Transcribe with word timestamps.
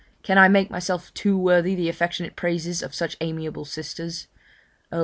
can 0.23 0.35
I 0.35 0.47
make 0.47 0.71
myself 0.71 1.13
too 1.13 1.37
worthy 1.37 1.75
the 1.75 1.87
affectionate 1.87 2.35
praises 2.35 2.81
of 2.81 2.95
such 2.95 3.17
amiable 3.21 3.65
sisters? 3.65 4.27
Oh! 4.91 4.99